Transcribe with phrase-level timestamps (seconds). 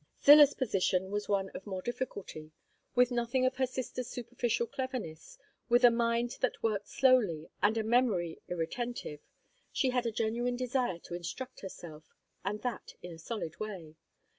[0.23, 2.51] Zillah's position was one of more difficulty.
[2.95, 5.37] With nothing of her sisters' superficial cleverness,
[5.69, 9.19] with a mind that worked slowly, and a memory irretentive,
[9.71, 12.07] she had a genuine desire to instruct herself,
[12.43, 13.95] and that in a solid way.